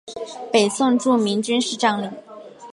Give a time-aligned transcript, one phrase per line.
[0.51, 2.11] 北宋著名军事将领。